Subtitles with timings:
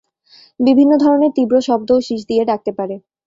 [0.59, 2.95] বিভিন্ন ধরনের তীব্র শব্দ ও শিস দিয়ে ডাকতে পারে।